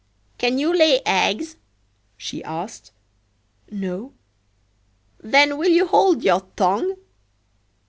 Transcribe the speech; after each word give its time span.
"Can 0.39 0.57
you 0.57 0.75
lay 0.75 0.99
eggs?" 1.05 1.57
she 2.17 2.43
asked,"No.""Then 3.75 5.57
will 5.59 5.69
you 5.69 5.85
hold 5.85 6.23
your 6.23 6.41
tongue!" 6.55 6.95